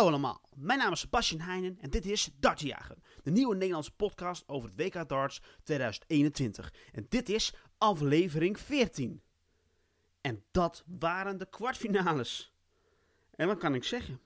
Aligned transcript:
Hallo 0.00 0.12
allemaal, 0.12 0.40
mijn 0.54 0.78
naam 0.78 0.92
is 0.92 1.00
Sebastian 1.00 1.40
Heijnen 1.40 1.78
en 1.80 1.90
dit 1.90 2.06
is 2.06 2.30
Dartjager, 2.38 2.96
de 3.22 3.30
nieuwe 3.30 3.54
Nederlandse 3.54 3.94
podcast 3.94 4.48
over 4.48 4.68
het 4.68 4.78
WK 4.78 5.08
Darts 5.08 5.42
2021. 5.62 6.74
En 6.92 7.06
dit 7.08 7.28
is 7.28 7.54
aflevering 7.78 8.58
14. 8.58 9.22
En 10.20 10.44
dat 10.50 10.84
waren 10.86 11.38
de 11.38 11.46
kwartfinales. 11.46 12.54
En 13.30 13.46
wat 13.46 13.58
kan 13.58 13.74
ik 13.74 13.84
zeggen? 13.84 14.20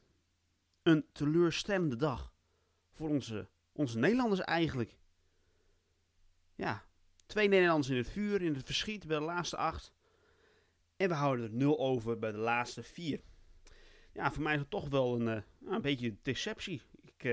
Een 0.82 1.06
teleurstellende 1.12 1.96
dag 1.96 2.32
voor 2.90 3.08
onze, 3.08 3.48
onze 3.72 3.98
Nederlanders 3.98 4.40
eigenlijk. 4.40 4.98
Ja, 6.54 6.84
twee 7.26 7.48
Nederlanders 7.48 7.88
in 7.88 7.96
het 7.96 8.08
vuur, 8.08 8.42
in 8.42 8.54
het 8.54 8.64
verschiet 8.64 9.06
bij 9.06 9.18
de 9.18 9.24
laatste 9.24 9.56
acht. 9.56 9.92
En 10.96 11.08
we 11.08 11.14
houden 11.14 11.44
er 11.44 11.54
nul 11.54 11.78
over 11.78 12.18
bij 12.18 12.32
de 12.32 12.38
laatste 12.38 12.82
vier 12.82 13.20
ja, 14.14 14.32
voor 14.32 14.42
mij 14.42 14.54
is 14.54 14.60
het 14.60 14.70
toch 14.70 14.88
wel 14.88 15.20
een, 15.20 15.26
uh, 15.26 15.72
een 15.72 15.82
beetje 15.82 16.16
deceptie. 16.22 16.82
Ik, 17.02 17.24
uh, 17.24 17.32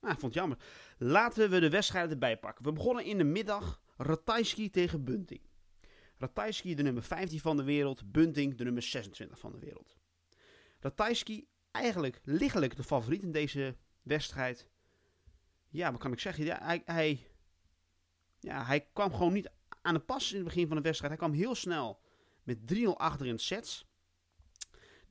nou, 0.00 0.14
ik 0.14 0.20
vond 0.20 0.22
het 0.22 0.34
jammer. 0.34 0.58
Laten 0.98 1.50
we 1.50 1.60
de 1.60 1.70
wedstrijden 1.70 2.10
erbij 2.10 2.38
pakken. 2.38 2.64
We 2.64 2.72
begonnen 2.72 3.04
in 3.04 3.18
de 3.18 3.24
middag 3.24 3.80
Ratajski 3.96 4.70
tegen 4.70 5.04
Bunting. 5.04 5.40
Ratajski 6.18 6.74
de 6.74 6.82
nummer 6.82 7.02
15 7.02 7.40
van 7.40 7.56
de 7.56 7.64
wereld, 7.64 8.12
Bunting 8.12 8.56
de 8.56 8.64
nummer 8.64 8.82
26 8.82 9.38
van 9.38 9.52
de 9.52 9.58
wereld. 9.58 9.96
Ratajski 10.80 11.46
eigenlijk 11.70 12.20
lichtelijk 12.24 12.76
de 12.76 12.82
favoriet 12.82 13.22
in 13.22 13.32
deze 13.32 13.76
wedstrijd. 14.02 14.68
Ja, 15.68 15.90
wat 15.90 16.00
kan 16.00 16.12
ik 16.12 16.20
zeggen? 16.20 16.44
Ja, 16.44 16.58
hij, 16.62 16.82
hij, 16.84 17.26
ja, 18.40 18.64
hij 18.64 18.88
kwam 18.92 19.12
gewoon 19.12 19.32
niet 19.32 19.50
aan 19.82 19.94
de 19.94 20.00
pas 20.00 20.30
in 20.30 20.36
het 20.36 20.46
begin 20.46 20.66
van 20.66 20.76
de 20.76 20.82
wedstrijd. 20.82 21.12
Hij 21.18 21.28
kwam 21.28 21.38
heel 21.38 21.54
snel 21.54 22.00
met 22.42 22.58
3-0 22.74 22.84
achter 22.84 23.26
in 23.26 23.38
sets. 23.38 23.86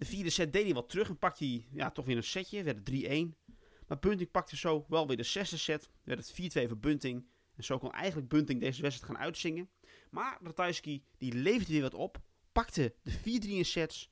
De 0.03 0.09
vierde 0.09 0.29
set 0.29 0.53
deed 0.53 0.63
hij 0.63 0.73
wat 0.73 0.89
terug 0.89 1.09
en 1.09 1.17
pakte 1.17 1.45
hij 1.45 1.65
ja, 1.71 1.91
toch 1.91 2.05
weer 2.05 2.17
een 2.17 2.23
setje. 2.23 2.63
Werd 2.63 2.77
het 2.77 3.35
3-1. 3.45 3.53
Maar 3.87 3.99
Bunting 3.99 4.31
pakte 4.31 4.57
zo 4.57 4.85
wel 4.87 5.07
weer 5.07 5.17
de 5.17 5.23
zesde 5.23 5.57
set. 5.57 5.89
Werd 6.03 6.27
het 6.27 6.57
4-2 6.57 6.67
voor 6.67 6.77
Bunting. 6.77 7.27
En 7.55 7.63
zo 7.63 7.77
kon 7.77 7.91
eigenlijk 7.91 8.29
Bunting 8.29 8.59
deze 8.59 8.81
wedstrijd 8.81 9.11
gaan 9.11 9.21
uitzingen. 9.21 9.69
Maar 10.09 10.37
Ratajski 10.41 11.03
die 11.17 11.33
leverde 11.33 11.71
weer 11.71 11.81
wat 11.81 11.93
op. 11.93 12.21
Pakte 12.51 12.95
de 13.01 13.17
4-3 13.17 13.21
in 13.23 13.65
sets. 13.65 14.11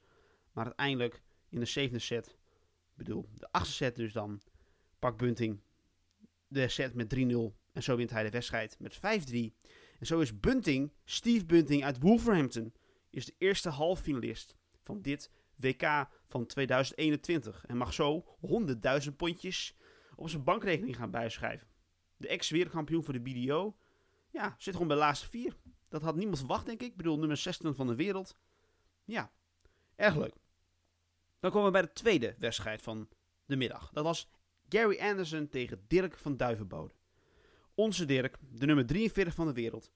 Maar 0.51 0.65
uiteindelijk 0.65 1.21
in 1.49 1.59
de 1.59 1.65
zevende 1.65 1.99
set. 1.99 2.27
Ik 2.27 2.95
bedoel, 2.95 3.29
de 3.37 3.51
achtste 3.51 3.75
set 3.75 3.95
dus 3.95 4.13
dan. 4.13 4.41
Pakt 4.99 5.17
Bunting 5.17 5.61
de 6.47 6.67
set 6.67 6.93
met 6.93 7.15
3-0. 7.15 7.19
En 7.73 7.83
zo 7.83 7.95
wint 7.95 8.09
hij 8.09 8.23
de 8.23 8.29
wedstrijd 8.29 8.79
met 8.79 8.95
5-3. 8.95 8.99
En 9.99 10.05
zo 10.05 10.19
is 10.19 10.39
Bunting, 10.39 10.91
Steve 11.03 11.45
Bunting 11.45 11.83
uit 11.83 11.99
Wolverhampton, 11.99 12.73
is 13.09 13.25
de 13.25 13.35
eerste 13.37 13.69
halffinalist 13.69 14.55
van 14.81 15.01
dit 15.01 15.29
WK 15.61 16.07
van 16.27 16.45
2021 16.45 17.65
en 17.65 17.77
mag 17.77 17.93
zo 17.93 18.37
100.000 19.05 19.15
pondjes 19.17 19.77
op 20.15 20.29
zijn 20.29 20.43
bankrekening 20.43 20.95
gaan 20.95 21.11
bijschrijven. 21.11 21.67
De 22.17 22.27
ex-wereldkampioen 22.27 23.03
voor 23.03 23.13
de 23.13 23.19
BDO, 23.19 23.75
ja, 24.29 24.55
zit 24.57 24.73
gewoon 24.73 24.87
bij 24.87 24.97
de 24.97 25.03
laatste 25.03 25.29
vier. 25.29 25.55
Dat 25.89 26.01
had 26.01 26.15
niemand 26.15 26.37
verwacht, 26.37 26.65
denk 26.65 26.81
ik. 26.81 26.87
Ik 26.87 26.95
bedoel, 26.95 27.17
nummer 27.17 27.37
16 27.37 27.75
van 27.75 27.87
de 27.87 27.95
wereld. 27.95 28.37
Ja, 29.03 29.31
erg 29.95 30.15
leuk. 30.15 30.35
Dan 31.39 31.51
komen 31.51 31.65
we 31.65 31.71
bij 31.71 31.81
de 31.81 31.93
tweede 31.93 32.35
wedstrijd 32.39 32.81
van 32.81 33.09
de 33.45 33.55
middag. 33.55 33.89
Dat 33.93 34.03
was 34.03 34.29
Gary 34.69 34.99
Anderson 34.99 35.49
tegen 35.49 35.83
Dirk 35.87 36.17
van 36.17 36.37
Duivenbode. 36.37 36.93
Onze 37.75 38.05
Dirk, 38.05 38.37
de 38.51 38.65
nummer 38.65 38.85
43 38.85 39.33
van 39.33 39.47
de 39.47 39.53
wereld. 39.53 39.91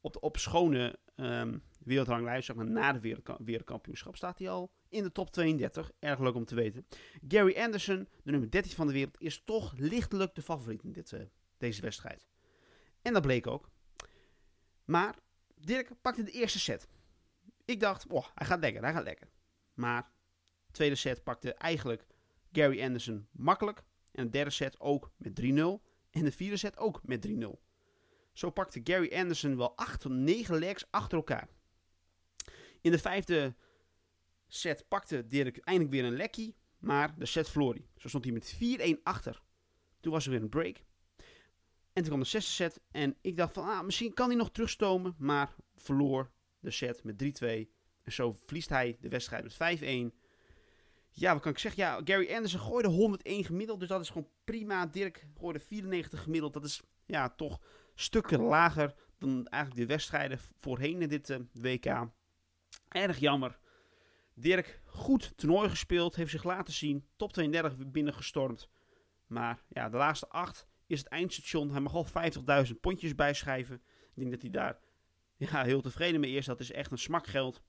Op 0.00 0.12
de 0.12 0.20
op 0.20 0.36
schone 0.36 0.98
um, 1.16 1.62
wereldranglijst, 1.78 2.54
maar 2.54 2.70
na 2.70 2.92
de 2.92 3.16
wereldkampioenschap, 3.38 4.16
staat 4.16 4.38
hij 4.38 4.50
al 4.50 4.72
in 4.94 5.02
de 5.02 5.12
top 5.12 5.30
32. 5.30 5.90
Erg 5.98 6.18
leuk 6.18 6.34
om 6.34 6.44
te 6.44 6.54
weten. 6.54 6.86
Gary 7.28 7.56
Anderson, 7.58 8.08
de 8.22 8.30
nummer 8.30 8.50
13 8.50 8.72
van 8.72 8.86
de 8.86 8.92
wereld, 8.92 9.20
is 9.20 9.42
toch 9.44 9.72
lichtelijk 9.76 10.34
de 10.34 10.42
favoriet 10.42 10.82
in 10.82 10.92
dit, 10.92 11.12
uh, 11.12 11.20
deze 11.58 11.80
wedstrijd. 11.80 12.26
En 13.02 13.12
dat 13.12 13.22
bleek 13.22 13.46
ook. 13.46 13.68
Maar 14.84 15.14
Dirk 15.54 15.90
pakte 16.00 16.22
de 16.22 16.30
eerste 16.30 16.60
set. 16.60 16.88
Ik 17.64 17.80
dacht, 17.80 18.06
oh, 18.06 18.26
hij 18.34 18.46
gaat 18.46 18.60
lekker, 18.60 18.82
hij 18.82 18.92
gaat 18.92 19.04
lekker. 19.04 19.28
Maar 19.74 20.10
de 20.66 20.72
tweede 20.72 20.94
set 20.94 21.22
pakte 21.22 21.54
eigenlijk 21.54 22.06
Gary 22.52 22.82
Anderson 22.82 23.28
makkelijk. 23.30 23.84
En 24.12 24.24
de 24.24 24.30
derde 24.30 24.50
set 24.50 24.80
ook 24.80 25.12
met 25.16 25.40
3-0. 25.40 25.44
En 26.10 26.24
de 26.24 26.32
vierde 26.32 26.56
set 26.56 26.78
ook 26.78 27.00
met 27.02 27.26
3-0. 27.28 27.32
Zo 28.32 28.50
pakte 28.50 28.80
Gary 28.84 29.14
Anderson 29.14 29.56
wel 29.56 29.76
8 29.76 30.00
tot 30.00 30.12
9 30.12 30.58
legs 30.58 30.84
achter 30.90 31.18
elkaar. 31.18 31.48
In 32.80 32.90
de 32.90 32.98
vijfde 32.98 33.54
set 34.54 34.88
pakte 34.88 35.26
Dirk 35.26 35.58
eindelijk 35.58 35.94
weer 35.94 36.04
een 36.04 36.16
lekkie, 36.16 36.54
maar 36.78 37.18
de 37.18 37.26
set 37.26 37.48
verloor 37.48 37.74
hij. 37.74 37.86
Zo 37.96 38.08
stond 38.08 38.24
hij 38.24 38.32
met 38.32 38.54
4-1 38.98 39.02
achter. 39.02 39.42
Toen 40.00 40.12
was 40.12 40.24
er 40.24 40.30
weer 40.30 40.42
een 40.42 40.48
break. 40.48 40.76
En 41.92 42.02
toen 42.02 42.04
kwam 42.04 42.20
de 42.20 42.26
zesde 42.26 42.50
set 42.50 42.80
en 42.90 43.16
ik 43.20 43.36
dacht 43.36 43.52
van, 43.52 43.64
ah, 43.64 43.82
misschien 43.82 44.14
kan 44.14 44.28
hij 44.28 44.36
nog 44.36 44.50
terugstomen, 44.50 45.14
maar 45.18 45.54
verloor 45.76 46.30
de 46.58 46.70
set 46.70 47.04
met 47.04 47.18
3-2. 47.18 47.68
En 48.02 48.12
zo 48.12 48.32
verliest 48.32 48.68
hij 48.68 48.96
de 49.00 49.08
wedstrijd 49.08 49.42
met 49.42 49.54
5-1. 49.54 50.14
Ja, 51.10 51.32
wat 51.32 51.42
kan 51.42 51.52
ik 51.52 51.58
zeggen? 51.58 51.82
Ja, 51.82 52.00
Gary 52.04 52.34
Anderson 52.34 52.60
gooide 52.60 52.88
101 52.88 53.44
gemiddeld, 53.44 53.80
dus 53.80 53.88
dat 53.88 54.00
is 54.00 54.08
gewoon 54.08 54.28
prima. 54.44 54.86
Dirk 54.86 55.26
gooide 55.38 55.60
94 55.60 56.22
gemiddeld, 56.22 56.52
dat 56.52 56.64
is 56.64 56.82
ja, 57.06 57.28
toch 57.28 57.60
stukken 57.94 58.40
lager 58.40 58.94
dan 59.18 59.46
eigenlijk 59.46 59.86
de 59.86 59.92
wedstrijden 59.92 60.38
voorheen 60.60 61.02
in 61.02 61.08
dit 61.08 61.30
uh, 61.30 61.38
WK. 61.52 62.08
Erg 62.88 63.18
jammer. 63.18 63.58
Dirk, 64.34 64.80
goed 64.84 65.36
toernooi 65.36 65.68
gespeeld, 65.68 66.14
heeft 66.14 66.30
zich 66.30 66.44
laten 66.44 66.74
zien. 66.74 67.06
Top 67.16 67.32
32 67.32 67.90
binnengestormd. 67.90 68.68
Maar 69.26 69.62
ja, 69.68 69.88
de 69.88 69.96
laatste 69.96 70.28
acht 70.28 70.66
is 70.86 70.98
het 70.98 71.08
eindstation. 71.08 71.70
Hij 71.70 71.80
mag 71.80 71.94
al 71.94 72.06
50.000 72.66 72.72
pondjes 72.80 73.14
bijschrijven. 73.14 73.74
Ik 73.74 74.14
denk 74.14 74.30
dat 74.30 74.42
hij 74.42 74.50
daar 74.50 74.78
ja, 75.36 75.62
heel 75.62 75.80
tevreden 75.80 76.20
mee 76.20 76.32
is. 76.32 76.46
Dat 76.46 76.60
is 76.60 76.72
echt 76.72 76.90
een 76.90 76.98
smakgeld. 76.98 77.62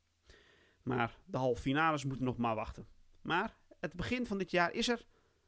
Maar 0.84 1.18
de 1.26 1.38
halve 1.38 1.62
finales 1.62 2.03
moeten 2.03 2.26
nog 2.26 2.38
maar 2.38 2.56
wachten. 2.56 2.88
Maar 3.22 3.58
het 3.80 3.94
begin 3.94 4.26
van 4.26 4.38
dit 4.38 4.52
jaar 4.52 4.72
is 4.72 4.88
er. 4.88 5.06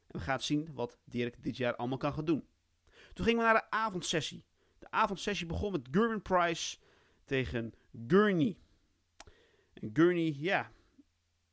En 0.08 0.20
we 0.20 0.26
gaan 0.26 0.42
zien 0.42 0.74
wat 0.74 0.98
Dirk 1.06 1.44
dit 1.44 1.58
jaar 1.58 1.76
allemaal 1.76 1.98
kan 1.98 2.14
gaan 2.14 2.26
doen. 2.26 2.48
Toen 3.14 3.26
gingen 3.26 3.40
we 3.40 3.52
naar 3.52 3.62
de 3.62 3.70
avondsessie. 3.70 4.46
De 4.80 4.92
avondsessie 4.92 5.48
begon 5.48 5.72
met 5.72 5.88
Gerben 5.92 6.22
Price 6.22 6.78
tegen 7.26 7.74
Gurney. 8.08 8.58
En 9.74 9.90
Gurney, 9.94 10.36
ja, 10.38 10.72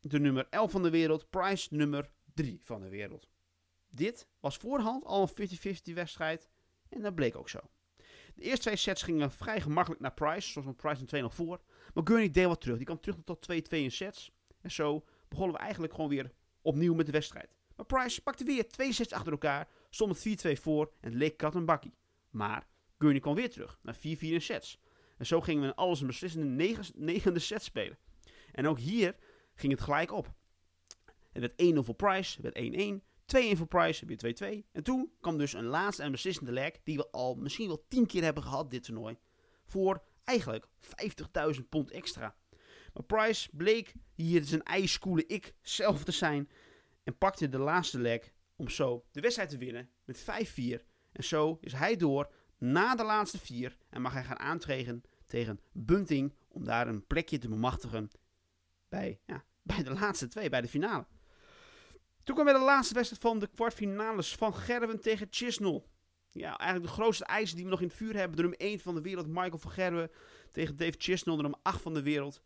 de 0.06 0.20
nummer 0.20 0.46
11 0.50 0.70
van 0.70 0.82
de 0.82 0.90
wereld. 0.90 1.30
Price 1.30 1.74
nummer 1.74 2.10
3 2.34 2.60
van 2.62 2.80
de 2.80 2.88
wereld. 2.88 3.28
Dit 3.88 4.28
was 4.40 4.56
voorhand 4.56 5.04
al 5.04 5.28
een 5.34 5.48
50-50 5.88 5.92
wedstrijd. 5.94 6.48
En 6.88 7.02
dat 7.02 7.14
bleek 7.14 7.36
ook 7.36 7.48
zo. 7.48 7.60
De 8.34 8.42
eerste 8.42 8.60
twee 8.60 8.76
sets 8.76 9.02
gingen 9.02 9.30
vrij 9.30 9.60
gemakkelijk 9.60 10.00
naar 10.00 10.14
Price. 10.14 10.50
Zoals 10.50 10.66
met 10.66 10.76
Price 10.76 11.00
een 11.00 11.06
2 11.06 11.22
nog 11.22 11.34
voor. 11.34 11.60
Maar 11.94 12.06
Gurney 12.06 12.30
deed 12.30 12.46
wat 12.46 12.60
terug. 12.60 12.76
Die 12.76 12.86
kwam 12.86 13.00
terug 13.00 13.16
tot 13.24 13.52
2-2 13.52 13.56
in 13.68 13.90
sets. 13.90 14.32
En 14.60 14.70
zo 14.70 15.04
begonnen 15.28 15.56
we 15.56 15.62
eigenlijk 15.62 15.94
gewoon 15.94 16.10
weer 16.10 16.32
opnieuw 16.62 16.94
met 16.94 17.06
de 17.06 17.12
wedstrijd. 17.12 17.54
Maar 17.76 17.86
Price 17.86 18.22
pakte 18.22 18.44
weer 18.44 18.68
twee 18.68 18.92
sets 18.92 19.12
achter 19.12 19.32
elkaar. 19.32 19.68
Stond 19.90 20.24
met 20.24 20.58
4-2 20.58 20.60
voor. 20.60 20.92
En 21.00 21.14
leek 21.14 21.36
kat 21.36 21.54
en 21.54 21.64
bakkie. 21.64 21.94
Maar 22.30 22.66
Gurney 22.98 23.20
kwam 23.20 23.34
weer 23.34 23.50
terug 23.50 23.78
naar 23.82 23.96
4-4 23.96 23.98
in 24.00 24.42
sets. 24.42 24.80
En 25.16 25.26
zo 25.26 25.40
gingen 25.40 25.62
we 25.62 25.68
in 25.68 25.74
alles 25.74 26.00
een 26.00 26.06
beslissende 26.06 26.78
negende 26.94 27.38
set 27.38 27.62
spelen. 27.62 27.98
En 28.52 28.66
ook 28.66 28.78
hier 28.78 29.16
ging 29.54 29.72
het 29.72 29.80
gelijk 29.82 30.12
op. 30.12 30.34
Het 31.32 31.54
werd 31.56 31.74
1-0 31.76 31.78
voor 31.78 31.94
Price, 31.94 32.40
het 32.42 32.54
werd 32.54 33.00
1-1. 33.00 33.14
2-1 33.26 33.56
voor 33.56 33.66
Price, 33.66 34.06
weer 34.06 34.62
2-2. 34.64 34.70
En 34.72 34.82
toen 34.82 35.12
kwam 35.20 35.38
dus 35.38 35.52
een 35.52 35.64
laatste 35.64 36.02
en 36.02 36.10
beslissende 36.10 36.52
leg, 36.52 36.72
die 36.82 36.96
we 36.96 37.10
al 37.10 37.34
misschien 37.34 37.66
wel 37.66 37.84
10 37.88 38.06
keer 38.06 38.22
hebben 38.22 38.42
gehad, 38.42 38.70
dit 38.70 38.82
toernooi. 38.82 39.16
Voor 39.66 40.02
eigenlijk 40.24 40.66
50.000 41.56 41.68
pond 41.68 41.90
extra. 41.90 42.36
Maar 42.92 43.02
Price 43.02 43.48
bleek 43.52 43.94
hier 44.14 44.44
zijn 44.44 44.62
ijskoele 44.62 45.26
ik 45.26 45.54
zelf 45.62 46.04
te 46.04 46.12
zijn. 46.12 46.50
En 47.04 47.18
pakte 47.18 47.48
de 47.48 47.58
laatste 47.58 47.98
leg 47.98 48.32
om 48.56 48.68
zo 48.68 49.04
de 49.10 49.20
wedstrijd 49.20 49.50
te 49.50 49.58
winnen 49.58 49.90
met 50.04 50.22
5-4. 50.22 50.24
En 51.12 51.24
zo 51.24 51.58
is 51.60 51.72
hij 51.72 51.96
door 51.96 52.32
na 52.58 52.94
de 52.94 53.04
laatste 53.04 53.38
vier 53.38 53.76
en 53.88 54.02
mag 54.02 54.12
hij 54.12 54.24
gaan 54.24 54.38
aantreden 54.38 55.02
tegen 55.26 55.60
Bunting 55.72 56.34
om 56.48 56.64
daar 56.64 56.88
een 56.88 57.06
plekje 57.06 57.38
te 57.38 57.48
bemachtigen 57.48 58.10
bij, 58.88 59.20
ja, 59.26 59.44
bij 59.64 59.82
de 59.82 59.90
laatste 59.90 60.28
twee, 60.28 60.48
bij 60.48 60.60
de 60.60 60.68
finale. 60.68 61.06
Toen 62.22 62.34
kwam 62.34 62.46
weer 62.46 62.58
de 62.58 62.64
laatste 62.64 62.94
wedstrijd 62.94 63.22
van 63.22 63.38
de 63.38 63.46
kwartfinales 63.46 64.34
van 64.34 64.54
Gerwen 64.54 65.00
tegen 65.00 65.26
Chisnell. 65.30 65.82
Ja, 66.30 66.58
eigenlijk 66.58 66.90
de 66.90 67.00
grootste 67.00 67.24
eisen 67.24 67.56
die 67.56 67.64
we 67.64 67.70
nog 67.70 67.80
in 67.80 67.86
het 67.86 67.96
vuur 67.96 68.16
hebben. 68.16 68.36
De 68.36 68.42
nummer 68.42 68.60
1 68.60 68.80
van 68.80 68.94
de 68.94 69.00
wereld, 69.00 69.26
Michael 69.26 69.58
van 69.58 69.70
Gerwen, 69.70 70.10
tegen 70.52 70.76
Dave 70.76 70.94
Chisnell, 70.98 71.36
de 71.36 71.42
nummer 71.42 71.60
8 71.62 71.80
van 71.80 71.94
de 71.94 72.02
wereld. 72.02 72.42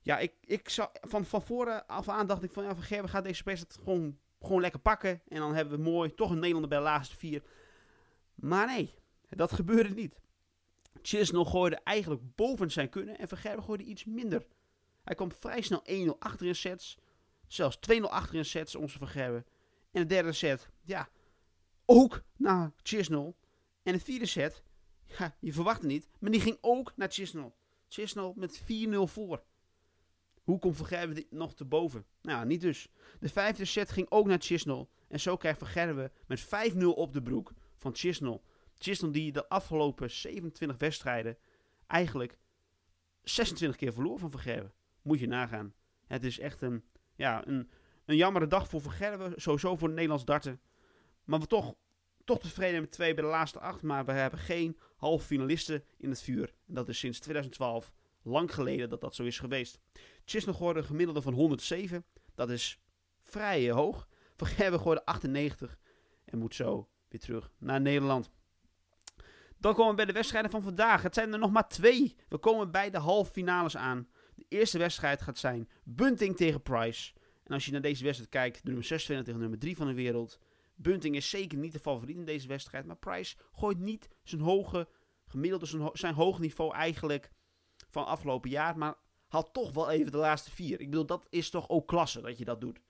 Ja, 0.00 0.18
ik, 0.18 0.32
ik 0.40 0.68
zou, 0.68 0.88
van, 1.00 1.24
van 1.24 1.42
voren 1.42 1.86
af 1.86 2.08
aan 2.08 2.26
dacht 2.26 2.42
ik 2.42 2.52
van, 2.52 2.64
ja, 2.64 2.74
van 2.74 2.82
Gerwen 2.82 3.08
gaat 3.08 3.24
deze 3.24 3.44
wedstrijd 3.44 3.84
gewoon, 3.84 4.18
gewoon 4.40 4.60
lekker 4.60 4.80
pakken. 4.80 5.22
En 5.28 5.38
dan 5.38 5.54
hebben 5.54 5.78
we 5.78 5.90
mooi, 5.90 6.14
toch 6.14 6.30
een 6.30 6.36
Nederlander 6.38 6.68
bij 6.68 6.78
de 6.78 6.84
laatste 6.84 7.16
vier. 7.16 7.42
Maar 8.34 8.66
nee, 8.66 8.94
dat 9.28 9.52
gebeurde 9.52 9.94
niet. 9.94 10.20
Chisnell 11.02 11.44
gooide 11.44 11.80
eigenlijk 11.84 12.22
boven 12.34 12.70
zijn 12.70 12.88
kunnen 12.88 13.18
en 13.18 13.28
Van 13.28 13.38
Gerwen 13.38 13.64
gooide 13.64 13.84
iets 13.84 14.04
minder. 14.04 14.46
Hij 15.08 15.16
kwam 15.16 15.32
vrij 15.32 15.60
snel 15.60 15.82
1-0 16.14 16.18
achter 16.18 16.46
in 16.46 16.54
sets. 16.54 16.98
Zelfs 17.46 17.78
2-0 17.92 18.00
achter 18.00 18.34
in 18.34 18.44
sets, 18.44 18.74
onze 18.74 18.98
Van 18.98 19.08
Gerwen. 19.08 19.46
En 19.90 20.00
de 20.00 20.06
derde 20.06 20.32
set, 20.32 20.70
ja, 20.84 21.08
ook 21.84 22.22
naar 22.36 22.72
Chisnell. 22.82 23.34
En 23.82 23.92
de 23.92 24.00
vierde 24.00 24.26
set, 24.26 24.62
ja, 25.18 25.36
je 25.40 25.52
verwacht 25.52 25.80
het 25.80 25.90
niet, 25.90 26.08
maar 26.18 26.30
die 26.30 26.40
ging 26.40 26.58
ook 26.60 26.92
naar 26.96 27.10
Chisnell. 27.10 27.52
Chisnell 27.88 28.32
met 28.36 28.62
4-0 28.62 28.66
voor. 29.02 29.42
Hoe 30.42 30.58
komt 30.58 30.76
Van 30.76 31.14
dit 31.14 31.30
nog 31.30 31.54
te 31.54 31.64
boven? 31.64 32.06
Nou, 32.22 32.46
niet 32.46 32.60
dus. 32.60 32.88
De 33.20 33.28
vijfde 33.28 33.64
set 33.64 33.90
ging 33.90 34.10
ook 34.10 34.26
naar 34.26 34.40
Chisnell. 34.40 34.86
En 35.08 35.20
zo 35.20 35.36
krijgt 35.36 35.58
Van 35.58 36.10
met 36.26 36.44
5-0 36.44 36.84
op 36.84 37.12
de 37.12 37.22
broek 37.22 37.52
van 37.76 37.94
Chisnell. 37.94 38.40
Chisnell 38.74 39.10
die 39.10 39.32
de 39.32 39.48
afgelopen 39.48 40.10
27 40.10 40.78
wedstrijden 40.78 41.38
eigenlijk 41.86 42.38
26 43.22 43.78
keer 43.78 43.92
verloor 43.92 44.18
van 44.18 44.38
Gerwen. 44.38 44.72
Moet 45.08 45.20
je 45.20 45.26
nagaan. 45.26 45.74
Het 46.06 46.24
is 46.24 46.38
echt 46.38 46.60
een, 46.60 46.84
ja, 47.14 47.46
een, 47.46 47.70
een 48.04 48.16
jammere 48.16 48.46
dag 48.46 48.68
voor 48.68 48.80
Van 48.80 48.92
Gerwen. 48.92 49.32
Sowieso 49.36 49.76
voor 49.76 49.88
de 49.88 49.94
Nederlands 49.94 50.24
darten. 50.24 50.60
Maar 51.24 51.40
we 51.40 51.46
toch, 51.46 51.74
toch 52.24 52.40
tevreden 52.40 52.80
met 52.80 52.90
twee 52.90 53.14
bij 53.14 53.24
de 53.24 53.30
laatste 53.30 53.60
acht. 53.60 53.82
Maar 53.82 54.04
we 54.04 54.12
hebben 54.12 54.38
geen 54.38 54.78
halve 54.96 55.26
finalisten 55.26 55.84
in 55.96 56.08
het 56.08 56.22
vuur. 56.22 56.54
En 56.66 56.74
dat 56.74 56.88
is 56.88 56.98
sinds 56.98 57.18
2012 57.20 57.92
lang 58.22 58.54
geleden 58.54 58.88
dat 58.88 59.00
dat 59.00 59.14
zo 59.14 59.22
is 59.24 59.38
geweest. 59.38 59.80
Chisnell 60.24 60.54
gooide 60.54 60.78
een 60.78 60.86
gemiddelde 60.86 61.22
van 61.22 61.32
107. 61.32 62.04
Dat 62.34 62.50
is 62.50 62.80
vrij 63.22 63.70
hoog. 63.70 64.08
Van 64.36 64.46
Gerwen 64.46 64.80
gooide 64.80 65.04
98. 65.04 65.78
En 66.24 66.38
moet 66.38 66.54
zo 66.54 66.88
weer 67.08 67.20
terug 67.20 67.50
naar 67.58 67.80
Nederland. 67.80 68.30
Dan 69.58 69.74
komen 69.74 69.90
we 69.90 69.96
bij 69.96 70.04
de 70.04 70.12
wedstrijden 70.12 70.50
van 70.50 70.62
vandaag. 70.62 71.02
Het 71.02 71.14
zijn 71.14 71.32
er 71.32 71.38
nog 71.38 71.50
maar 71.50 71.68
twee. 71.68 72.16
We 72.28 72.38
komen 72.38 72.70
bij 72.70 72.90
de 72.90 72.98
halve 72.98 73.32
finales 73.32 73.76
aan. 73.76 74.08
Eerste 74.48 74.78
wedstrijd 74.78 75.22
gaat 75.22 75.38
zijn 75.38 75.68
Bunting 75.84 76.36
tegen 76.36 76.62
Price. 76.62 77.12
En 77.44 77.54
als 77.54 77.64
je 77.64 77.72
naar 77.72 77.80
deze 77.80 78.04
wedstrijd 78.04 78.30
kijkt, 78.30 78.64
nummer 78.64 78.84
26 78.84 79.26
tegen 79.26 79.40
nummer 79.40 79.58
3 79.58 79.76
van 79.76 79.86
de 79.86 79.94
wereld. 79.94 80.38
Bunting 80.74 81.16
is 81.16 81.30
zeker 81.30 81.58
niet 81.58 81.72
de 81.72 81.78
favoriet 81.78 82.16
in 82.16 82.24
deze 82.24 82.48
wedstrijd. 82.48 82.86
Maar 82.86 82.96
Price 82.96 83.36
gooit 83.52 83.78
niet 83.78 84.08
zijn 84.22 84.40
hoge 84.40 84.88
gemiddelde, 85.26 85.66
zijn, 85.66 85.90
zijn 85.92 86.14
hoog 86.14 86.38
niveau 86.38 86.74
eigenlijk 86.74 87.30
van 87.88 88.06
afgelopen 88.06 88.50
jaar. 88.50 88.78
Maar 88.78 88.94
haalt 89.28 89.52
toch 89.52 89.72
wel 89.72 89.90
even 89.90 90.12
de 90.12 90.18
laatste 90.18 90.50
vier. 90.50 90.80
Ik 90.80 90.90
bedoel, 90.90 91.06
dat 91.06 91.26
is 91.30 91.50
toch 91.50 91.68
ook 91.68 91.86
klasse 91.86 92.20
dat 92.20 92.38
je 92.38 92.44
dat 92.44 92.60
doet. 92.60 92.80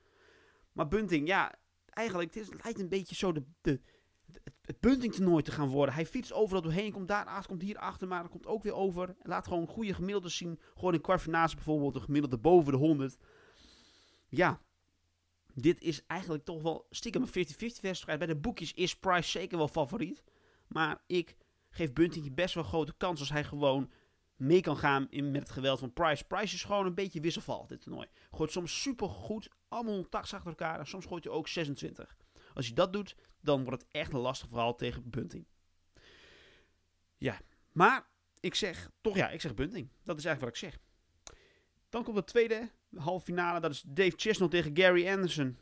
Maar 0.72 0.88
Bunting, 0.88 1.26
ja, 1.26 1.54
eigenlijk, 1.86 2.34
het 2.34 2.62
lijkt 2.62 2.80
een 2.80 2.88
beetje 2.88 3.14
zo 3.14 3.32
de, 3.32 3.44
de, 3.60 3.80
het, 4.68 4.76
het 4.76 4.80
bunting 4.80 5.14
toernooi 5.14 5.42
te 5.42 5.50
gaan 5.50 5.68
worden. 5.68 5.94
Hij 5.94 6.06
fietst 6.06 6.32
overal 6.32 6.62
doorheen, 6.62 6.92
komt 6.92 7.08
daar 7.08 7.24
achter, 7.24 7.48
komt 7.48 7.62
hier 7.62 7.78
achter, 7.78 8.08
maar 8.08 8.28
komt 8.28 8.46
ook 8.46 8.62
weer 8.62 8.74
over. 8.74 9.16
Laat 9.22 9.46
gewoon 9.46 9.66
goede 9.66 9.94
gemiddelden 9.94 10.30
zien. 10.30 10.60
Gewoon 10.74 10.94
in 10.94 11.00
kwartfinale 11.00 11.54
bijvoorbeeld, 11.54 11.94
een 11.94 12.00
gemiddelde 12.02 12.38
boven 12.38 12.72
de 12.72 12.78
100. 12.78 13.16
Ja, 14.28 14.60
dit 15.54 15.80
is 15.80 16.06
eigenlijk 16.06 16.44
toch 16.44 16.62
wel 16.62 16.86
stiekem 16.90 17.22
een 17.22 17.46
50-50 17.46 17.80
wedstrijd. 17.80 18.18
Bij 18.18 18.26
de 18.26 18.36
boekjes 18.36 18.74
is 18.74 18.96
Price 18.96 19.30
zeker 19.30 19.58
wel 19.58 19.68
favoriet. 19.68 20.22
Maar 20.66 21.02
ik 21.06 21.36
geef 21.70 21.92
Bunting 21.92 22.34
best 22.34 22.54
wel 22.54 22.64
grote 22.64 22.94
kans 22.96 23.20
als 23.20 23.30
hij 23.30 23.44
gewoon 23.44 23.90
mee 24.36 24.60
kan 24.60 24.76
gaan 24.76 25.06
in, 25.10 25.30
met 25.30 25.40
het 25.40 25.50
geweld 25.50 25.78
van 25.78 25.92
Price. 25.92 26.24
Price 26.24 26.54
is 26.54 26.64
gewoon 26.64 26.86
een 26.86 26.94
beetje 26.94 27.20
wisselval, 27.20 27.66
dit 27.66 27.82
toernooi. 27.82 28.08
Gooit 28.30 28.50
soms 28.50 28.82
super 28.82 29.08
goed, 29.08 29.48
allemaal 29.68 30.08
tax 30.08 30.34
achter 30.34 30.48
elkaar. 30.48 30.78
En 30.78 30.86
soms 30.86 31.06
gooit 31.06 31.24
hij 31.24 31.32
ook 31.32 31.48
26. 31.48 32.16
Als 32.58 32.66
je 32.66 32.74
dat 32.74 32.92
doet, 32.92 33.16
dan 33.40 33.64
wordt 33.64 33.82
het 33.82 33.90
echt 33.90 34.12
een 34.12 34.20
lastig 34.20 34.48
verhaal 34.48 34.74
tegen 34.74 35.10
Bunting. 35.10 35.46
Ja, 37.16 37.40
maar 37.72 38.06
ik 38.40 38.54
zeg 38.54 38.90
toch 39.00 39.16
ja, 39.16 39.28
ik 39.28 39.40
zeg 39.40 39.54
Bunting. 39.54 39.88
Dat 40.04 40.18
is 40.18 40.24
eigenlijk 40.24 40.40
wat 40.40 40.62
ik 40.62 40.70
zeg. 40.70 40.80
Dan 41.88 42.04
komt 42.04 42.16
de 42.16 42.24
tweede 42.24 42.70
halve 42.96 43.24
finale. 43.24 43.60
Dat 43.60 43.70
is 43.70 43.84
Dave 43.86 44.12
Chisnell 44.16 44.48
tegen 44.48 44.76
Gary 44.76 45.08
Anderson. 45.08 45.56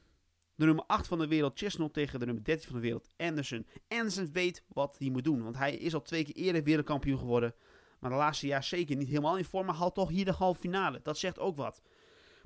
De 0.55 0.65
nummer 0.65 0.85
8 0.87 1.07
van 1.07 1.19
de 1.19 1.27
wereld, 1.27 1.59
Chisnell 1.59 1.89
tegen 1.89 2.19
de 2.19 2.27
nummer 2.27 2.45
13 2.45 2.67
van 2.67 2.77
de 2.77 2.83
wereld, 2.83 3.09
Anderson. 3.17 3.67
Anderson 3.89 4.33
weet 4.33 4.65
wat 4.69 4.97
hij 4.99 5.11
moet 5.11 5.25
doen, 5.25 5.43
want 5.43 5.57
hij 5.57 5.77
is 5.77 5.95
al 5.95 6.03
twee 6.03 6.25
keer 6.25 6.35
eerder 6.35 6.63
wereldkampioen 6.63 7.19
geworden. 7.19 7.55
Maar 7.99 8.11
de 8.11 8.17
laatste 8.17 8.47
jaar 8.47 8.65
zeker 8.65 8.97
niet 8.97 9.09
helemaal 9.09 9.39
in 9.39 9.45
vorm, 9.45 9.67
maar 9.67 9.75
haalt 9.75 9.95
toch 9.95 10.09
hier 10.09 10.25
de 10.25 10.33
halve 10.33 10.61
finale. 10.61 11.01
Dat 11.03 11.19
zegt 11.19 11.39
ook 11.39 11.57
wat. 11.57 11.83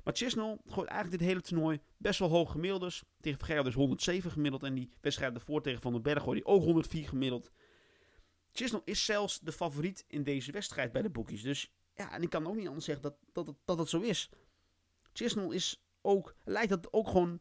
Maar 0.03 0.15
Chisnell 0.15 0.57
gooit 0.65 0.89
eigenlijk 0.89 1.19
dit 1.19 1.29
hele 1.29 1.41
toernooi 1.41 1.79
best 1.97 2.19
wel 2.19 2.29
hoog 2.29 2.51
gemiddeldes. 2.51 3.03
Tegen 3.19 3.37
Vergerber 3.37 3.65
dus 3.65 3.73
107 3.73 4.31
gemiddeld. 4.31 4.63
En 4.63 4.73
die 4.73 4.91
wedstrijd 5.01 5.35
ervoor 5.35 5.61
tegen 5.61 5.81
Van 5.81 5.93
den 5.93 6.01
Berg 6.01 6.23
gooit 6.23 6.43
hij 6.43 6.53
ook 6.53 6.63
104 6.63 7.07
gemiddeld. 7.07 7.51
Chisnell 8.51 8.81
is 8.85 9.05
zelfs 9.05 9.39
de 9.39 9.51
favoriet 9.51 10.05
in 10.07 10.23
deze 10.23 10.51
wedstrijd 10.51 10.91
bij 10.91 11.01
de 11.01 11.09
boekjes. 11.09 11.41
Dus 11.41 11.73
ja, 11.93 12.11
en 12.13 12.21
ik 12.21 12.29
kan 12.29 12.47
ook 12.47 12.55
niet 12.55 12.67
anders 12.67 12.85
zeggen 12.85 13.03
dat, 13.03 13.17
dat, 13.31 13.45
dat, 13.45 13.55
dat 13.65 13.79
het 13.79 13.89
zo 13.89 13.99
is. 13.99 14.29
Chisnell 15.13 15.49
is 15.49 15.83
ook, 16.01 16.35
lijkt 16.43 16.69
dat 16.69 16.93
ook 16.93 17.07
gewoon 17.07 17.39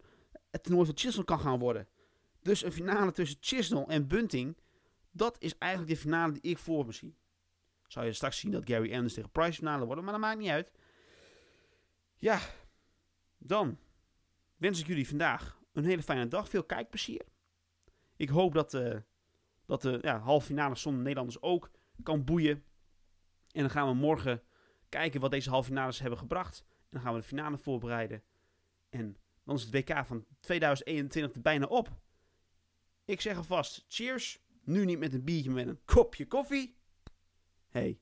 het 0.51 0.63
toernooi 0.63 0.87
van 0.87 0.99
Chisnell 0.99 1.25
kan 1.25 1.41
gaan 1.41 1.59
worden. 1.59 1.89
Dus 2.43 2.63
een 2.63 2.73
finale 2.73 3.13
tussen 3.13 3.39
Chisnell 3.41 3.85
en 3.85 4.09
Bunting, 4.09 4.57
dat 5.11 5.37
is 5.39 5.59
eigenlijk 5.59 5.93
de 5.93 6.01
finale 6.01 6.33
die 6.33 6.43
ik 6.43 6.59
voor 6.59 6.87
me 6.87 6.93
zie. 6.93 7.17
Zou 7.87 8.07
je 8.07 8.13
straks 8.13 8.39
zien 8.39 8.51
dat 8.51 8.69
Gary 8.69 8.95
Anders 8.95 9.15
tegen 9.15 9.31
Price 9.31 9.59
finale 9.59 9.85
worden, 9.85 10.05
maar 10.05 10.13
dat 10.13 10.23
maakt 10.23 10.39
niet 10.39 10.49
uit. 10.49 10.73
Ja, 12.21 12.41
dan 13.39 13.79
wens 14.57 14.81
ik 14.81 14.87
jullie 14.87 15.09
vandaag 15.09 15.61
een 15.73 15.85
hele 15.85 16.03
fijne 16.03 16.29
dag. 16.29 16.49
Veel 16.49 16.65
kijkplezier. 16.65 17.23
Ik 18.17 18.29
hoop 18.29 18.55
dat, 18.55 18.75
uh, 18.75 18.97
dat 19.67 19.83
de 19.83 19.99
ja, 20.03 20.19
halve 20.19 20.47
finale 20.47 20.75
zonder 20.75 21.03
Nederlanders 21.03 21.43
ook 21.43 21.71
kan 22.03 22.25
boeien. 22.25 22.65
En 23.53 23.61
dan 23.61 23.71
gaan 23.71 23.89
we 23.89 23.95
morgen 23.95 24.43
kijken 24.89 25.21
wat 25.21 25.31
deze 25.31 25.51
halve 25.51 25.69
finales 25.69 25.99
hebben 25.99 26.19
gebracht. 26.19 26.65
En 26.69 26.87
dan 26.89 27.01
gaan 27.01 27.13
we 27.13 27.21
de 27.21 27.27
finale 27.27 27.59
voorbereiden. 27.59 28.23
En 28.89 29.17
dan 29.45 29.57
is 29.57 29.63
het 29.63 29.75
WK 29.75 30.07
van 30.07 30.27
2021 30.41 31.35
er 31.35 31.41
bijna 31.41 31.67
op. 31.67 32.01
Ik 33.05 33.21
zeg 33.21 33.37
alvast, 33.37 33.85
cheers. 33.89 34.43
Nu 34.65 34.85
niet 34.85 34.99
met 34.99 35.15
een 35.15 35.25
biertje, 35.25 35.51
met 35.51 35.69
een 35.69 35.85
kopje 35.85 36.27
koffie. 36.27 36.77
Hey, 37.69 38.01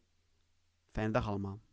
fijne 0.90 1.12
dag 1.12 1.26
allemaal. 1.26 1.67